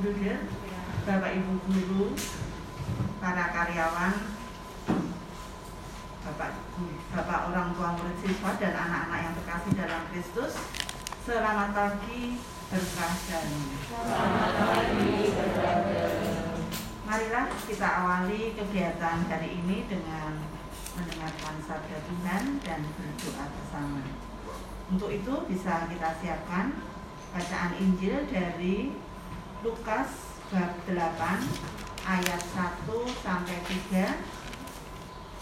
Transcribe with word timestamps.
Bruder, 0.00 0.48
Bapak 1.04 1.28
Ibu 1.36 1.60
guru, 1.68 2.16
para 3.20 3.52
karyawan, 3.52 4.16
Bapak 6.24 6.50
Bapak 7.12 7.40
orang 7.52 7.76
tua 7.76 8.00
murid 8.00 8.16
siswa 8.24 8.56
dan 8.56 8.80
anak-anak 8.80 9.20
yang 9.20 9.34
terkasih 9.36 9.72
dalam 9.76 10.02
Kristus. 10.08 10.56
Selamat 11.28 11.76
pagi 11.76 12.40
berkah 12.72 13.12
dan 13.28 13.46
Selamat 13.92 14.52
pagi, 14.56 15.36
Marilah 17.04 17.46
kita 17.68 17.88
awali 18.00 18.56
kegiatan 18.56 19.28
hari 19.28 19.52
ini 19.52 19.84
dengan 19.84 20.40
mendengarkan 20.96 21.60
sabda 21.68 22.00
Tuhan 22.08 22.44
dan 22.64 22.80
berdoa 22.96 23.44
bersama. 23.52 24.00
Untuk 24.88 25.12
itu 25.12 25.34
bisa 25.44 25.92
kita 25.92 26.08
siapkan 26.24 26.88
bacaan 27.36 27.76
Injil 27.76 28.24
dari 28.32 29.09
Lukas 29.60 30.40
bab 30.48 30.72
8 30.88 30.96
ayat 32.08 32.42
1 32.48 32.88
sampai 33.20 33.60
3 33.92 34.08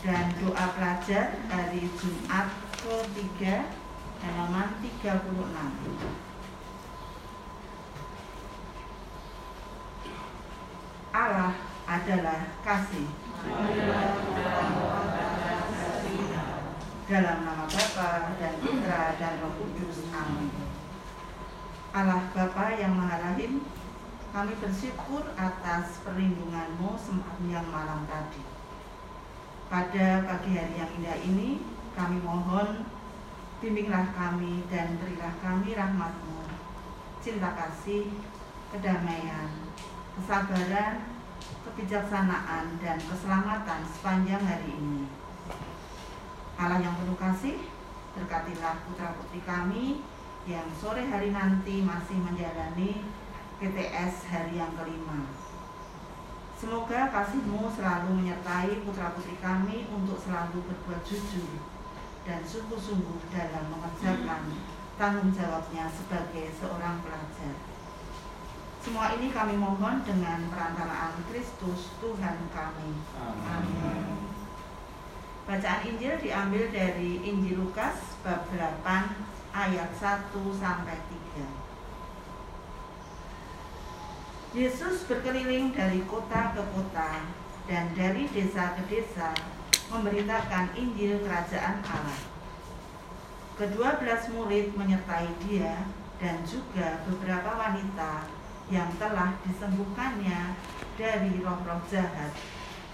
dan 0.03 0.35
doa 0.43 0.65
pelajar 0.75 1.39
hari 1.47 1.87
Jumat 2.03 2.51
ketiga 2.83 3.71
halaman 4.19 4.75
36. 4.83 5.23
Allah 11.15 11.55
adalah 11.87 12.41
kasih. 12.66 13.07
Dalam 17.07 17.39
nama 17.47 17.65
Bapa 17.71 18.35
dan 18.43 18.55
Putra 18.59 19.15
dan 19.15 19.33
Roh 19.47 19.55
Kudus. 19.63 20.11
Amin. 20.11 20.51
Allah 21.89 22.21
Bapa 22.37 22.77
yang 22.77 22.93
Maha 22.93 23.08
kami 24.38 24.55
bersyukur 24.62 25.27
atas 25.34 25.99
perlindunganmu 26.07 26.95
sepanjang 26.95 27.66
malam 27.74 28.07
tadi. 28.07 28.38
Pada 29.66 30.23
pagi 30.30 30.54
hari 30.54 30.79
yang 30.79 30.95
indah 30.95 31.18
ini, 31.26 31.59
kami 31.99 32.23
mohon 32.23 32.87
bimbinglah 33.59 34.15
kami 34.15 34.63
dan 34.71 34.95
berilah 35.02 35.35
kami 35.43 35.74
rahmatmu, 35.74 36.54
cinta 37.18 37.51
kasih, 37.51 38.15
kedamaian, 38.71 39.51
kesabaran, 40.15 41.02
kebijaksanaan, 41.66 42.79
dan 42.79 43.02
keselamatan 43.10 43.91
sepanjang 43.91 44.46
hari 44.46 44.70
ini. 44.70 45.10
Allah 46.54 46.79
yang 46.79 46.95
penuh 46.95 47.18
kasih, 47.18 47.59
berkatilah 48.15 48.87
putra-putri 48.87 49.43
kami 49.43 49.98
yang 50.46 50.70
sore 50.79 51.10
hari 51.10 51.35
nanti 51.35 51.82
masih 51.82 52.23
menjalani 52.23 53.02
PTS 53.59 54.30
hari 54.30 54.54
yang 54.54 54.70
kelima. 54.78 55.26
Semoga 56.54 57.10
kasihmu 57.10 57.66
selalu 57.74 58.23
menyertai 58.23 58.87
putra-putri 58.87 59.34
kami 59.42 59.90
untuk 59.90 60.14
selalu 60.14 60.62
berbuat 60.62 61.02
jujur 61.02 61.66
dan 62.23 62.38
sungguh-sungguh 62.46 63.18
dalam 63.34 63.66
mengerjakan 63.74 64.62
tanggung 64.94 65.34
jawabnya 65.34 65.91
sebagai 65.91 66.54
seorang 66.54 67.03
pelajar. 67.03 67.54
Semua 68.78 69.19
ini 69.19 69.34
kami 69.34 69.59
mohon 69.59 70.06
dengan 70.06 70.47
perantaraan 70.54 71.19
Kristus 71.26 71.91
Tuhan 71.98 72.38
kami. 72.54 72.91
Amin. 73.19 74.22
Bacaan 75.50 75.82
Injil 75.82 76.14
diambil 76.22 76.70
dari 76.70 77.26
Injil 77.26 77.59
Lukas 77.59 78.19
bab 78.22 78.47
8 78.54 78.86
ayat 79.50 79.91
1 79.98 80.31
sampai 80.62 80.98
3. 81.34 81.68
Yesus 84.56 85.04
berkeliling 85.04 85.77
dari 85.77 86.00
kota 86.09 86.56
ke 86.56 86.62
kota 86.72 87.21
dan 87.69 87.93
dari 87.93 88.25
desa 88.32 88.72
ke 88.81 88.82
desa 88.88 89.37
memberitakan 89.92 90.72
Injil 90.72 91.20
kerajaan 91.20 91.84
Allah. 91.84 92.20
Kedua 93.60 94.00
belas 94.00 94.25
murid 94.32 94.72
menyertai 94.72 95.28
dia 95.44 95.84
dan 96.16 96.41
juga 96.48 97.04
beberapa 97.04 97.60
wanita 97.60 98.25
yang 98.72 98.88
telah 98.97 99.36
disembuhkannya 99.44 100.56
dari 100.97 101.32
roh-roh 101.44 101.84
jahat 101.92 102.32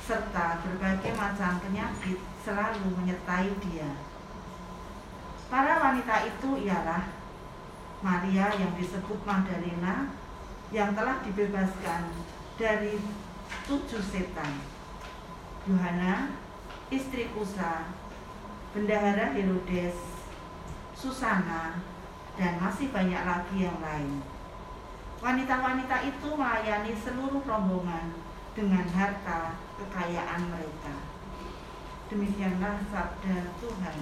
serta 0.02 0.58
berbagai 0.58 1.14
macam 1.14 1.62
penyakit 1.62 2.18
selalu 2.42 2.98
menyertai 2.98 3.54
dia. 3.62 3.94
Para 5.46 5.78
wanita 5.78 6.26
itu 6.26 6.66
ialah 6.66 7.14
Maria 8.02 8.50
yang 8.58 8.74
disebut 8.74 9.22
Magdalena 9.22 10.23
yang 10.74 10.90
telah 10.90 11.22
dibebaskan 11.22 12.10
dari 12.58 12.98
tujuh 13.70 14.02
setan. 14.02 14.58
Yohana, 15.70 16.34
istri 16.90 17.30
Kusa, 17.30 17.94
bendahara 18.74 19.30
Herodes, 19.38 19.94
Susana, 20.98 21.78
dan 22.34 22.58
masih 22.58 22.90
banyak 22.90 23.22
lagi 23.22 23.56
yang 23.62 23.78
lain. 23.78 24.18
Wanita-wanita 25.22 26.10
itu 26.10 26.28
melayani 26.34 26.92
seluruh 26.98 27.46
rombongan 27.46 28.10
dengan 28.58 28.84
harta 28.90 29.54
kekayaan 29.78 30.42
mereka. 30.50 31.06
Demikianlah 32.10 32.82
sabda 32.90 33.38
Tuhan. 33.62 33.98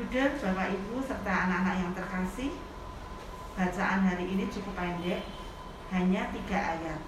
Bruder, 0.00 0.32
Bapak 0.40 0.72
Ibu, 0.72 1.04
serta 1.04 1.28
anak-anak 1.28 1.76
yang 1.76 1.92
terkasih, 1.92 2.56
bacaan 3.52 4.00
hari 4.08 4.32
ini 4.32 4.48
cukup 4.48 4.72
pendek, 4.72 5.28
hanya 5.92 6.32
tiga 6.32 6.56
ayat. 6.56 7.00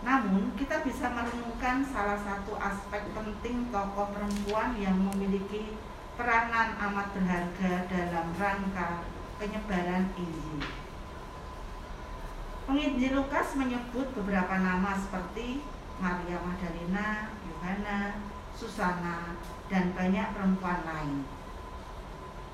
Namun, 0.00 0.56
kita 0.56 0.80
bisa 0.88 1.12
menemukan 1.12 1.84
salah 1.84 2.16
satu 2.16 2.56
aspek 2.56 3.12
penting 3.12 3.68
tokoh 3.68 4.08
perempuan 4.08 4.72
yang 4.80 4.96
memiliki 4.96 5.76
peranan 6.16 6.80
amat 6.88 7.12
berharga 7.12 7.84
dalam 7.92 8.32
rangka 8.32 9.04
penyebaran 9.36 10.08
Injil. 10.16 10.64
Penginjil 12.64 13.12
Lukas 13.20 13.52
menyebut 13.52 14.16
beberapa 14.16 14.56
nama 14.64 14.96
seperti 14.96 15.60
Maria 16.00 16.40
Magdalena, 16.40 17.36
Yohana, 17.52 18.16
Susana, 18.58 19.38
dan 19.70 19.94
banyak 19.94 20.34
perempuan 20.34 20.82
lain. 20.82 21.22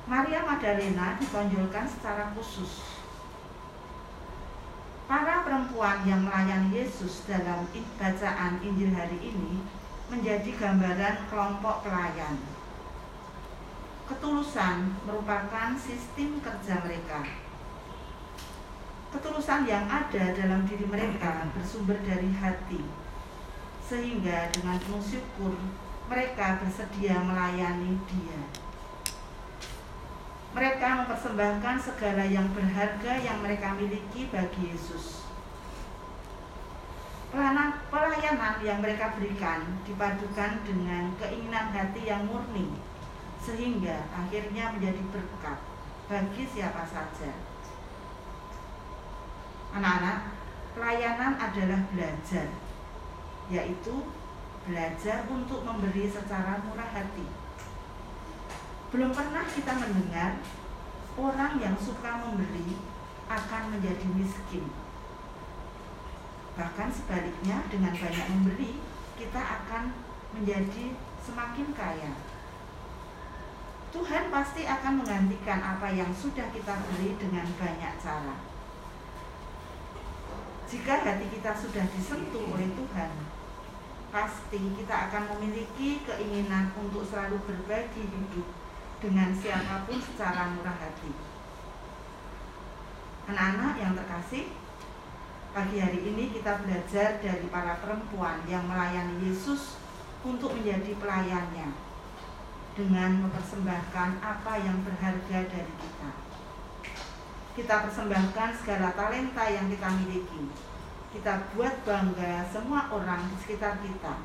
Maria 0.04 0.44
Magdalena 0.44 1.16
ditonjolkan 1.16 1.88
secara 1.88 2.28
khusus. 2.36 3.00
Para 5.08 5.40
perempuan 5.48 6.04
yang 6.04 6.28
melayani 6.28 6.76
Yesus 6.76 7.24
dalam 7.24 7.64
bacaan 7.96 8.60
Injil 8.60 8.92
hari 8.92 9.16
ini 9.16 9.64
menjadi 10.12 10.52
gambaran 10.60 11.24
kelompok 11.32 11.88
pelayan. 11.88 12.36
Ketulusan 14.04 15.00
merupakan 15.08 15.72
sistem 15.80 16.44
kerja 16.44 16.84
mereka 16.84 17.44
ketulusan 19.14 19.62
yang 19.62 19.86
ada 19.86 20.34
dalam 20.34 20.66
diri 20.66 20.82
mereka 20.90 21.46
bersumber 21.54 21.94
dari 22.02 22.34
hati. 22.34 22.82
Sehingga 23.86 24.50
dengan 24.50 24.74
penuh 24.82 24.98
syukur 24.98 25.54
mereka 26.04 26.60
bersedia 26.60 27.16
melayani 27.16 27.96
Dia. 28.08 28.40
Mereka 30.54 30.86
mempersembahkan 31.02 31.76
segala 31.82 32.22
yang 32.28 32.46
berharga 32.54 33.12
yang 33.18 33.42
mereka 33.42 33.74
miliki 33.74 34.30
bagi 34.30 34.70
Yesus. 34.70 35.26
Pelayanan 37.34 38.62
yang 38.62 38.78
mereka 38.78 39.18
berikan 39.18 39.82
dipadukan 39.82 40.62
dengan 40.62 41.10
keinginan 41.18 41.74
hati 41.74 42.06
yang 42.06 42.30
murni, 42.30 42.78
sehingga 43.42 44.06
akhirnya 44.14 44.70
menjadi 44.70 45.02
berkat 45.10 45.58
bagi 46.06 46.46
siapa 46.46 46.86
saja. 46.86 47.34
Anak-anak, 49.74 50.30
pelayanan 50.78 51.34
adalah 51.34 51.80
belajar, 51.90 52.46
yaitu 53.50 54.06
belajar 54.64 55.28
untuk 55.28 55.60
memberi 55.60 56.08
secara 56.08 56.60
murah 56.64 56.88
hati. 56.88 57.28
Belum 58.88 59.12
pernah 59.12 59.44
kita 59.44 59.72
mendengar 59.76 60.40
orang 61.20 61.60
yang 61.60 61.76
suka 61.76 62.24
memberi 62.24 62.80
akan 63.28 63.62
menjadi 63.76 64.06
miskin. 64.16 64.64
Bahkan 66.54 66.88
sebaliknya, 66.94 67.66
dengan 67.66 67.92
banyak 67.92 68.26
memberi, 68.30 68.78
kita 69.18 69.42
akan 69.42 69.90
menjadi 70.38 70.94
semakin 71.18 71.68
kaya. 71.74 72.12
Tuhan 73.94 74.26
pasti 74.26 74.66
akan 74.66 75.02
menggantikan 75.02 75.62
apa 75.62 75.86
yang 75.94 76.10
sudah 76.10 76.50
kita 76.50 76.74
beri 76.82 77.14
dengan 77.14 77.46
banyak 77.58 77.94
cara. 78.02 78.36
Jika 80.66 80.94
hati 81.06 81.30
kita 81.30 81.54
sudah 81.54 81.86
disentuh 81.94 82.42
oleh 82.50 82.74
Tuhan, 82.74 83.10
pasti 84.14 84.62
kita 84.78 85.10
akan 85.10 85.26
memiliki 85.34 86.06
keinginan 86.06 86.70
untuk 86.78 87.02
selalu 87.02 87.34
berbagi 87.50 88.06
hidup 88.06 88.46
dengan 89.02 89.34
siapa 89.34 89.82
pun 89.90 89.98
secara 89.98 90.54
murah 90.54 90.78
hati. 90.78 91.10
Anak-anak 93.26 93.74
yang 93.74 93.98
terkasih, 93.98 94.54
pagi 95.50 95.82
hari 95.82 95.98
ini 95.98 96.30
kita 96.30 96.62
belajar 96.62 97.18
dari 97.18 97.46
para 97.50 97.82
perempuan 97.82 98.38
yang 98.46 98.70
melayani 98.70 99.18
Yesus 99.18 99.82
untuk 100.22 100.54
menjadi 100.54 100.94
pelayannya 100.94 101.74
dengan 102.78 103.18
mempersembahkan 103.18 104.22
apa 104.22 104.54
yang 104.62 104.78
berharga 104.86 105.38
dari 105.50 105.74
kita. 105.74 106.10
Kita 107.58 107.74
persembahkan 107.82 108.50
segala 108.62 108.94
talenta 108.94 109.44
yang 109.50 109.66
kita 109.66 109.88
miliki. 109.90 110.73
Kita 111.14 111.46
buat 111.54 111.86
bangga 111.86 112.42
semua 112.50 112.90
orang 112.90 113.22
di 113.30 113.36
sekitar 113.38 113.78
kita. 113.78 114.18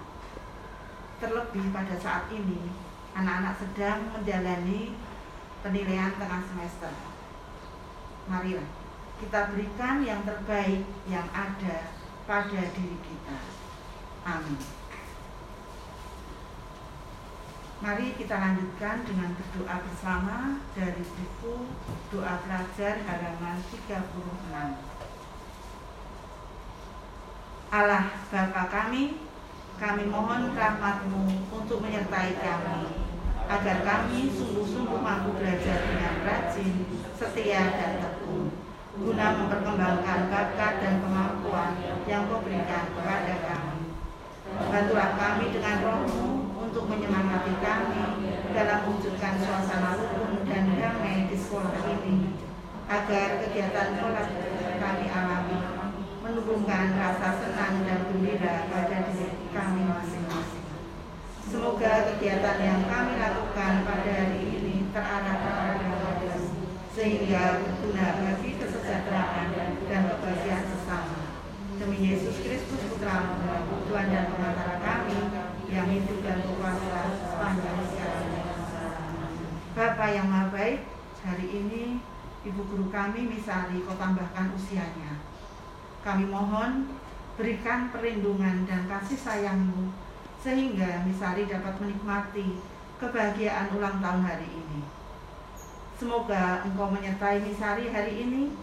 Terlebih 1.22 1.70
pada 1.70 1.94
saat 2.02 2.26
ini, 2.34 2.74
anak-anak 3.14 3.62
sedang 3.62 4.10
menjalani 4.10 4.98
penilaian 5.62 6.18
tengah 6.18 6.42
semester. 6.50 6.90
Marilah 8.26 8.66
kita 9.20 9.52
berikan 9.52 10.00
yang 10.02 10.24
terbaik 10.24 10.88
yang 11.12 11.28
ada 11.36 11.92
pada 12.24 12.62
diri 12.72 12.98
kita. 13.04 13.38
Amin. 14.24 14.58
Mari 17.80 18.12
kita 18.16 18.36
lanjutkan 18.36 19.08
dengan 19.08 19.36
berdoa 19.36 19.76
bersama 19.88 20.60
dari 20.76 21.04
buku 21.04 21.68
Doa 22.12 22.44
Pelajar 22.44 23.00
halaman 23.08 23.60
36. 23.72 24.99
Allah 27.69 28.10
Bapa 28.33 28.66
kami, 28.66 29.21
kami 29.77 30.10
mohon 30.10 30.57
rahmatmu 30.57 31.54
untuk 31.54 31.86
menyertai 31.86 32.42
kami, 32.42 32.89
agar 33.45 33.77
kami 33.86 34.33
sungguh-sungguh 34.33 34.98
mampu 34.98 35.38
belajar 35.38 35.77
dengan 35.86 36.18
rajin, 36.25 36.89
setia, 37.13 37.69
dan 37.77 38.01
tekun 38.01 38.50
guna 38.98 39.38
memperkembangkan 39.38 40.33
bakat 40.33 40.74
dan 40.81 40.98
kemampuan 40.98 41.77
yang 42.10 42.25
kau 42.25 42.42
berikan 42.42 42.89
kepada 42.89 43.38
kami. 43.45 43.94
Bantulah 44.50 45.13
kami 45.13 45.54
dengan 45.54 45.77
rohmu 45.86 46.50
untuk 46.57 46.89
menyemangati 46.89 47.54
kami 47.62 48.33
dalam 48.50 48.80
mewujudkan 48.89 49.38
suasana 49.45 49.94
rukun 49.94 50.42
dan 50.50 50.74
damai 50.74 51.30
di 51.30 51.38
sekolah 51.38 51.86
ini, 51.86 52.33
agar 52.89 53.45
kegiatan 53.45 53.94
sholat 53.94 54.27
kami 54.81 55.06
alami 55.06 55.79
menumbuhkan 56.30 56.94
rasa 56.94 57.42
senang 57.42 57.81
dan 57.90 58.06
gembira 58.06 58.70
pada 58.70 59.10
diri 59.10 59.50
kami 59.50 59.81
masing-masing. 59.81 60.66
Semoga 61.50 62.14
kegiatan 62.14 62.58
yang 62.62 62.86
kami 62.86 63.18
lakukan 63.18 63.74
pada 63.81 64.12
hari 64.14 64.42
ini 64.46 64.86
terarah 64.94 65.38
kepada 65.42 66.34
sehingga 66.94 67.66
berguna 67.66 68.08
bagi 68.22 68.50
kesejahteraan 68.62 69.48
dan 69.90 70.02
kebahagiaan 70.14 70.66
sesama. 70.70 71.22
Demi 71.81 71.98
Yesus 71.98 72.38
Kristus 72.46 72.81
Putra 72.94 73.40
Tuhan 73.90 74.08
dan 74.14 74.30
pengantar 74.30 74.84
kami 74.86 75.18
yang 75.74 75.88
hidup 75.90 76.20
dan 76.22 76.46
berkuasa 76.46 76.98
sepanjang 77.26 77.78
sekarang 77.90 78.30
Bapa 79.80 80.06
yang 80.12 80.28
Maha 80.28 80.52
Baik, 80.52 80.84
hari 81.24 81.48
ini 81.50 82.04
Ibu 82.44 82.62
Guru 82.68 82.92
kami 82.92 83.31
Misali 83.31 83.80
kau 83.88 83.96
tambahkan 83.96 84.52
usianya. 84.54 85.24
Kami 86.00 86.25
mohon 86.31 86.88
berikan 87.36 87.92
perlindungan 87.92 88.63
dan 88.63 88.88
kasih 88.88 89.19
sayangmu 89.19 89.92
sehingga 90.40 91.04
Misali 91.04 91.44
dapat 91.48 91.75
menikmati 91.84 92.60
kebahagiaan 93.00 93.75
ulang 93.75 94.00
tahun 94.00 94.24
hari 94.24 94.48
ini. 94.48 94.88
Semoga 96.00 96.63
engkau 96.63 96.88
menyertai 96.96 97.44
Misari 97.44 97.92
hari 97.92 98.24
ini 98.24 98.56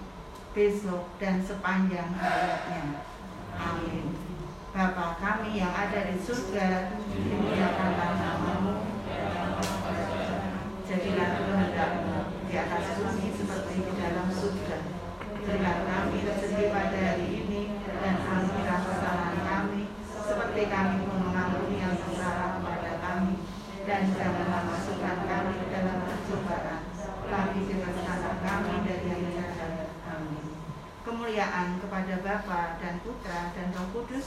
besok 0.56 1.04
dan 1.20 1.44
sepanjang 1.44 2.16
hayatnya. 2.16 3.04
Amin. 3.56 4.16
Bapa 4.72 5.16
kami 5.20 5.56
yang 5.56 5.72
ada 5.72 6.08
di 6.08 6.16
surga, 6.20 6.96
dimuliakanlah 7.12 8.12
namamu. 8.16 8.76
Jadilah 10.88 11.30
kehendakmu 11.36 12.18
di 12.48 12.54
atas 12.56 12.84
bumi 13.00 13.28
seperti 13.36 13.74
di 13.84 13.92
dalam 14.00 14.28
surga. 14.32 14.78
Berilah 15.46 15.78
kami 15.86 16.26
rezeki 16.26 16.74
pada 16.74 16.98
hari 17.06 17.26
ini 17.46 17.78
dan 18.02 18.18
ampunilah 18.18 18.82
kesalahan 18.82 19.38
kami 19.46 19.82
seperti 20.10 20.62
kami 20.66 21.06
pun 21.06 21.22
mengampuni 21.22 21.78
yang 21.78 21.94
bersalah 21.94 22.58
kepada 22.58 22.92
kami. 22.98 23.46
Dan 23.86 24.10
janganlah 24.10 24.62
masukkan 24.66 25.18
kami 25.22 25.54
dalam 25.70 25.98
percobaan, 26.02 26.80
tapi 27.30 27.58
bebaskanlah 27.62 28.36
kami 28.42 28.74
dari 28.90 29.06
yang 29.06 29.22
jahat 29.38 29.86
kemuliaan 31.06 31.78
kepada 31.78 32.14
Bapa 32.18 32.82
dan 32.82 32.98
Putra 33.06 33.54
dan 33.54 33.70
Roh 33.70 33.86
Kudus 33.94 34.26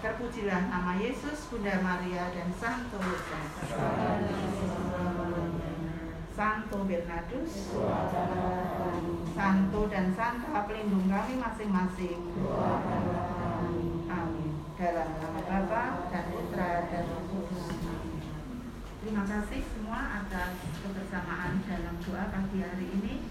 Terpujilah 0.00 0.62
nama 0.72 0.96
Yesus, 0.96 1.52
Bunda 1.52 1.76
Maria 1.84 2.32
dan 2.32 2.48
Santo 2.56 2.96
Yosef. 2.96 3.68
Santo 6.40 6.88
Bernardus, 6.88 7.68
Santo 9.36 9.80
dan 9.92 10.06
Santa 10.16 10.64
pelindung 10.64 11.04
kami 11.04 11.36
masing-masing. 11.36 12.16
Amin. 14.08 14.48
Dalam 14.72 15.08
nama 15.20 15.40
Bapa 15.44 16.08
dan 16.08 16.24
Putra 16.32 16.88
dan 16.88 17.04
Roh 17.12 17.28
Kudus. 17.28 17.76
Terima 19.04 19.28
kasih 19.28 19.60
semua 19.68 20.24
atas 20.24 20.56
kebersamaan 20.80 21.60
dalam 21.68 22.00
doa 22.08 22.24
pagi 22.32 22.64
hari 22.64 22.88
ini. 22.88 23.28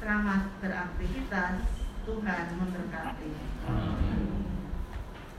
Selamat 0.00 0.48
beraktivitas. 0.64 1.60
Tuhan 2.08 2.46
memberkati. 2.56 3.30